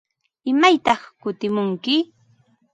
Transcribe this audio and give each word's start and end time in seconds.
¿Imaytaq 0.51 1.01
kutimunki? 1.21 1.95